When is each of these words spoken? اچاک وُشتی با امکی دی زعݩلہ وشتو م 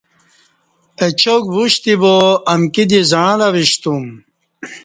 اچاک 1.05 1.43
وُشتی 1.55 1.93
با 2.01 2.15
امکی 2.53 2.83
دی 2.89 2.99
زعݩلہ 3.11 3.47
وشتو 3.55 3.93
م 4.01 4.05